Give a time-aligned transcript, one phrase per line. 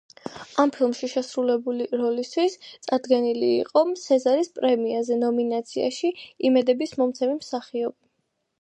[0.61, 2.55] ამ ფილმში შესრულებული როლისთვის
[2.87, 6.15] წარდგენილი იყო სეზარის პრემიაზე ნომინაციაში
[6.51, 8.01] იმედების მომცემი მსახიობი.